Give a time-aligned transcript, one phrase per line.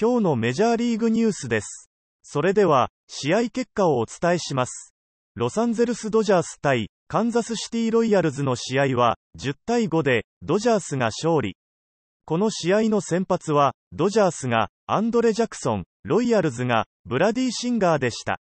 [0.00, 1.90] 今日のメジャーリーグニュースです。
[2.22, 4.94] それでは、試合結果をお伝えします。
[5.34, 11.56] ロサンゼルスドジャース対カンザスシティロイヤルズの試合は、10対5でドジャースが勝利。
[12.26, 18.38] この試合の先発は、ドジャースがアンドレ・ジャクソン、ロイヤルズがブラディ・シンガーでした。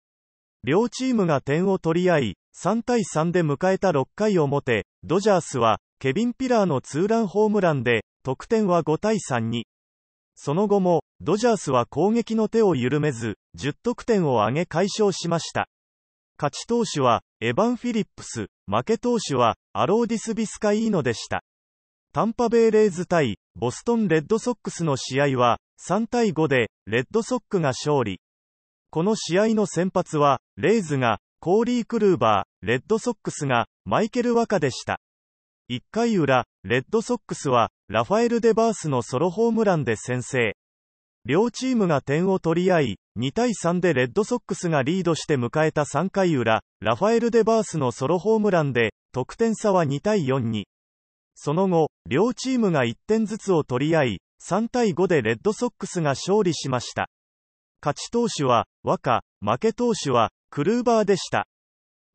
[0.65, 9.69] 両チームが点を取り合い、3対3で迎えた6回表、ドジャースはケビン・ピラーのツーランホームランで、得点は5対3に。
[10.35, 15.69] その後も、ドジャースは攻撃の手を緩めず、10得点を挙げ解消しました。
[16.39, 21.45] 勝ち投手は、エヴァン・フィリップス、負け投手は、アローディス・ビスカイーノでした。
[22.13, 25.59] タンパベイレイズ対、ボストン・レッドソックスの試合は、
[25.89, 28.21] 3対5で、レッドソックが勝利。
[28.91, 35.01] この試合の先発は、レイズが、コーリー・クルーバー、レッドソックスが、マイケル・ワカでした。
[35.71, 40.57] 1回裏、レッドソックスは、ラファエル・デバースのソロホームランで先制。
[41.27, 50.67] 両チームが点を取り合い、2対3でレッドソックスがリードして迎えた3回裏、ラファエル・デバースのソロホームランで、得点差は2対4に。
[51.35, 57.11] その後、両チームが1点ずつを取り合い、3対5でレッドソックスが勝利しました。
[57.83, 61.47] 勝ち投手は、ワカ、負け投手は、クルーバーでした。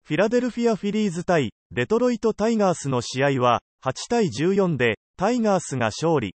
[0.03, 6.35] フィラデルフィア・フィリーズ対、デトロイト・タイガースの試合は、8対14で、タイガースが勝利。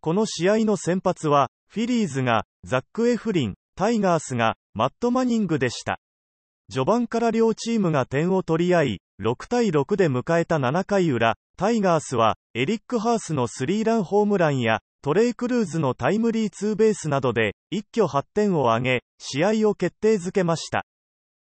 [0.00, 5.98] この試合の先発は、フィリーズが、ザック・エフリン、タイガースが、マット・マニングでした。
[6.70, 20.84] 序盤から両チームが点を取り合い、6対6で迎えた7回裏、タイガースは、エリック・ハースのスリーランホームランや、トレイ・クルーズのタイムリーツーベースなどで、一挙8点を挙げ、試合を決定づけました。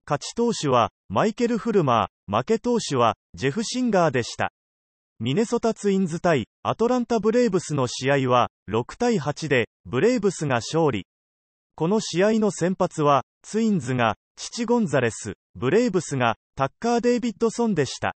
[0.06, 4.52] 勝ち投手は、マイケル・フルマー、負け投手は、ジェフ・シンガーでした。
[5.22, 11.06] ミネソタツインズ対アトランタ・ブレーブスの試合は6対8でブレーブスが勝利。
[11.76, 18.14] この試合の先発はツインズがチチ・ゴンザレス、ブレーブスがタッカー・デイビッドソンでした。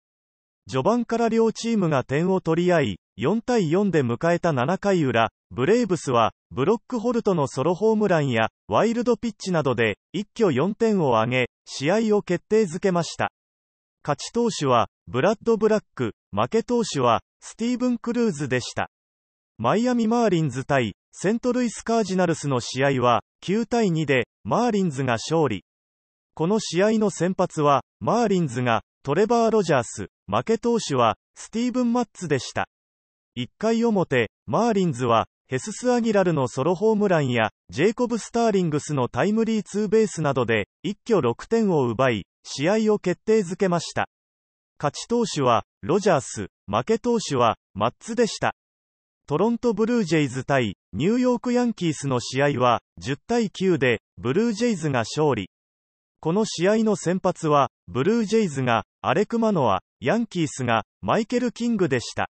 [0.69, 13.31] 序盤から両チームが点を取り合い、4対4で迎えた7回裏、ブレーブスはブロックホルトのソロホームランやワイルドピッチなどで一挙4点を挙げ、試合を決定づけました。
[14.03, 18.91] 勝ち投手は、ブラッド・ブラック、負け投手は、スティーブン・クルーズでした。
[19.57, 25.65] マイアミ・マーリンズ対、セントルイス・カージナルスの試合は、9対2で、マーリンズが勝利。
[26.35, 32.69] この試合の先発は、マーリンズが、トレバー・ロジャース、負け投手は、スティーブン・マッツでした。
[33.37, 44.09] 1回表、マーリンズは、ヘスス・アギラルのソロホームランや、ジェイコブ・スターリングスのタイムリーツーベースなどで、一挙6点を奪い、試合を決定づけました。
[44.81, 48.55] 勝ち投手は、ロジャース、負け投手は、マッツでした。
[49.27, 55.51] トロントブルージェイズ対、ニューヨークヤンキースの試合は、10対9で、ブルージェイズが勝利。
[56.21, 62.31] この試合の先発は、ブルージェイズが、アレクマノア、ヤンキースが、マイケル・キングでした。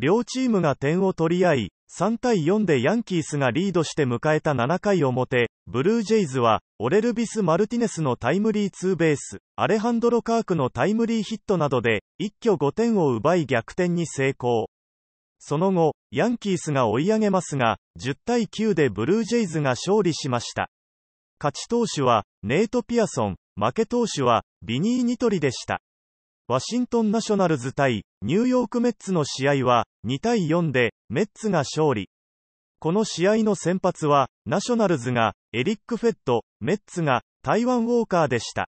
[0.00, 14.68] 両チームが点を取り合い、3対4でヤンキースがリードして迎えた7回表、ブルージェイズは、オレルビス・マルティネスのタイムリーツーベース、アレハンドロ・カークのタイムリーヒットなどで、一挙5点を奪い逆転に成功。
[15.38, 20.68] その後、ヤンキースが追い上げますが、10対9でブルージェイズが勝利しました。
[21.40, 25.80] 勝ち投手は、ネイト・ピアソン、負け投手は、ビニー・ニトリでした。
[26.48, 32.10] ワシントンナショナルズ対ニューヨークメッツの試合は2対4でメッツが勝利。
[32.80, 38.68] この試合の先発はナショナルズがエリック・フェット、メッツが台湾ウォーカーでした。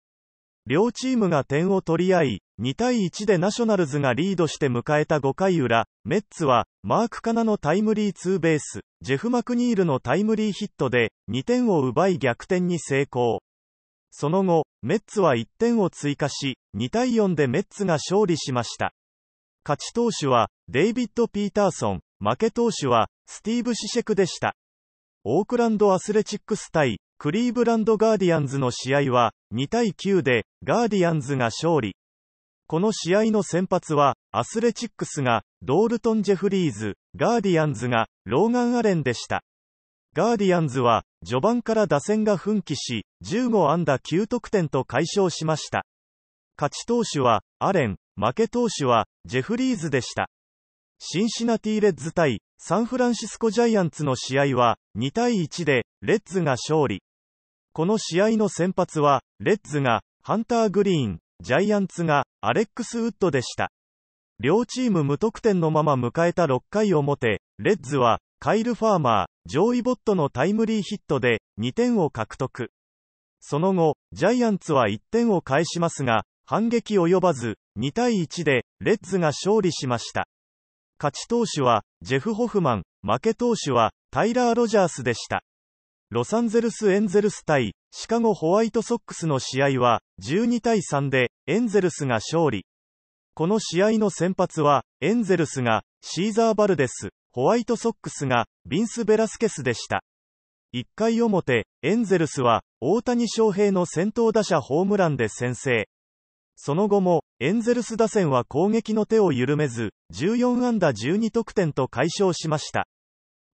[0.67, 13.41] 両チームが点を取り合い、2対1でナショナルズがリードして迎えた5回裏、メッツはマーク・カナのタイムリーツーベース、ジェフ・マクニールのタイムリーヒットで2点を奪い逆転に成功。
[14.11, 18.93] その後、メッツは1点を追加し、2対4でメッツが勝利しました。
[19.65, 24.55] 勝ち投手は、デイビッド・ピーターソン、負け投手は、スティーブ・シシェクでした。
[25.25, 31.97] オークランド・アスレチックス対、クリーブランド・ガーディアンズの試合は、2対9で、ガーディアンズが勝利。
[32.67, 39.43] この試合の先発は、アスレチックスが、ドールトン・ジェフリーズ、ガーディアンズが、ローガン・アレンでした。
[40.15, 45.85] ガーディアンズは、序盤から打線が奮起し、15安打9得点と解消しました。
[46.57, 50.29] 勝ち投手は、アレン、負け投手は、ジェフリーズでした。
[51.11, 57.03] シンシナティレッズ対、サンフランシスコジャイアンツの試合は、2対1で、レッズが勝利。
[57.73, 63.71] この試合の先発は、レッズが、ハンター・グリーン、ジャイアンツが、アレックス・ウッドでした。
[64.39, 72.71] 両チーム無得点のまま迎えた6回表、レッズは、カイル・ファーマー、ジョーイ・ボットのタイムリーヒットで2点を獲得。
[73.41, 80.29] その後、ジャイアンツは1点を返しますが、反撃及ばず、2対1でレッズが勝利しました。
[81.01, 85.45] 勝ち投手はジェフ・ホフマン、負け投手はタイラー・ロジャースでした。
[86.11, 92.65] ロサンゼルス・エンゼルス対シカゴ・ホワイトソックスの試合は12対3でエンゼルスが勝利。
[93.35, 100.03] この試合の先発はエンゼルスがシーザー・バルデス、ホワイトソックスがビンス・ベラスケスでした。
[100.75, 105.89] 1回表、エンゼルスは大谷翔平の先頭打者ホームランで先制。
[106.61, 112.89] その後も、エンゼルス打線は攻撃の手を緩めず、14安打12得点と解消しました。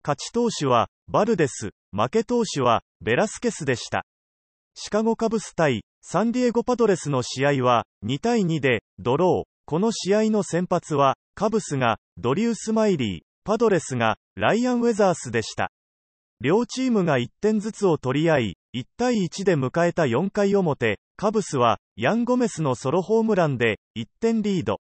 [0.02, 4.06] 勝ち投手は、バルデス、負け投手は、ベラスケスでした。
[4.74, 9.48] シカゴカブス対、サンディエゴパドレスの試合は、2対2で、ドロー。
[9.66, 15.70] この試合の先発は、カブスが、ドリュース・マイリー、パドレスが、ライアン・ウェザースでした。
[16.40, 24.80] 両チームが1点ずつを取り合い、1対1で迎えた4回表、カブスは、ヤン・ゴメスのソロホームランで、1点リード。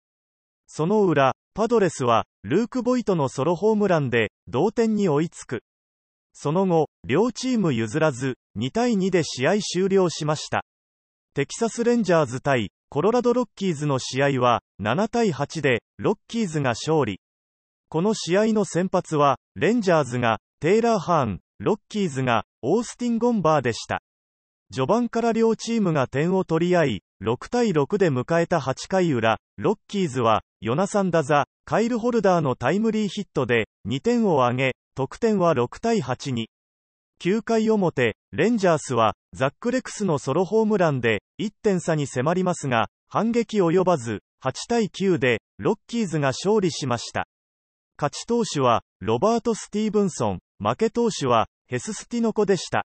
[0.66, 5.62] その裏、パドレスは、ルーク・ボイトのソロホームランで、同点に追いつく。
[6.32, 10.64] その後、両チーム譲らず、2対2で試合終了しました。
[11.34, 17.20] テキサス・レンジャーズ対、コロラド・ロッキーズの試合は、7対8で、ロッキーズが勝利。
[17.90, 24.03] この試合の先発は、レンジャーズが、テイラー・ハーン、ロッキーズが、オースティン・ゴンバーでした。
[24.73, 36.49] 序盤から両チームが点を取り合い、6対6で迎えた8回裏、ロッキーズは、ヨナサン・ダザ、カイル・ホルダーのタイムリーヒットで、2点を挙げ、得点は6対8に。
[37.23, 47.29] 9回表、レンジャースは、ザック・レクスのソロホームランで、1点差に迫りますが、反撃及ばず、8対9で、ロッキーズが勝利しました。
[47.97, 52.87] 勝ち投手は、ロバート・スティーブンソン、負け投手は、ヘススティノコでした。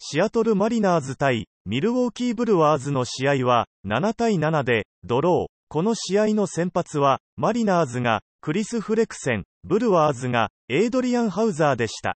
[0.00, 5.52] シアトルマリナーズ対ミルウォーキーブルワーズの試合は7対7でドロー。
[5.68, 12.16] この試合の先発はマリナーズがクリス・フレクセン、ブルワーズがエイドリアン・ハウザーでした。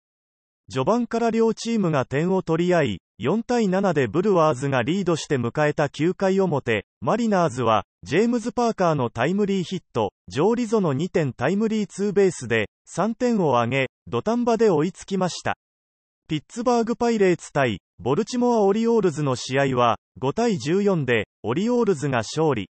[0.71, 15.57] 序盤から両チームが点を取り合い、4対7でブルワーズがリードして迎えた9回表、マリナーズは、ジェームズ・パーカーのタイムリーヒット、ジョー・リゾの2点タイムリーツーベースで、3点を挙げ、土壇場で追いつきました。
[16.29, 22.69] ピッツバーグパイレーツ対ボルチモア・オリオールズの試合は5対14でオリオールズが勝利。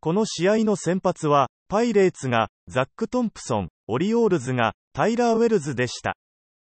[0.00, 6.16] この試合の先発はパイレーツがザック・トンプソン、オリオールズがタイラー・ウェルズでした。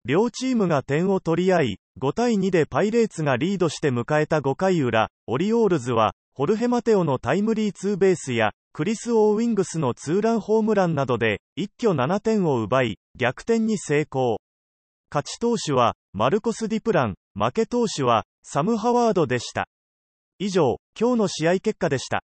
[0.04, 14.40] 両チームが点を取り合い、5対2でパイレーツがリードして迎えた5回裏、オリオールズは、ホルヘマテオのタイムリーツーベースや、クリス・オーウィングスのツーランホームランなどで、一挙7点を奪い、逆転に成功。
[15.12, 19.68] 勝ち投手は、マルコス・ディプラン、負け投手は、サム・ハワードでした。
[20.40, 22.24] 以上、今日の試合結果でした。